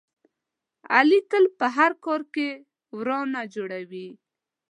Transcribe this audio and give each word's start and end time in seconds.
علي 0.95 1.19
تل 1.31 1.45
په 1.59 1.65
هر 1.75 1.91
کار 2.05 2.21
کې 2.33 2.49
ورانه 2.97 3.41
جوړوي. 3.53 4.07